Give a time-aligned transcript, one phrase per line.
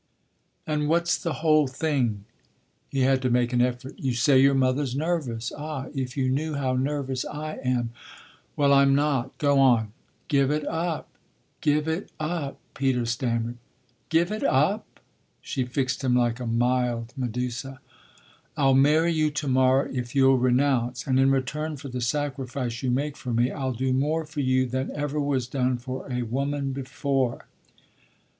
[0.65, 2.25] "And what's the whole thing?"
[2.89, 3.93] He had to make an effort.
[3.99, 5.51] "You say your mother's nervous.
[5.55, 7.91] Ah if you knew how nervous I am!"
[8.55, 9.37] "Well, I'm not.
[9.37, 9.91] Go on."
[10.27, 11.07] "Give it up
[11.61, 13.57] give it up!" Peter stammered.
[14.09, 14.87] "Give it up?"
[15.39, 17.79] She fixed him like a mild Medusa.
[18.57, 22.89] "I'll marry you to morrow if you'll renounce; and in return for the sacrifice you
[22.89, 26.71] make for me I'll do more for you than ever was done for a woman
[26.71, 27.45] before."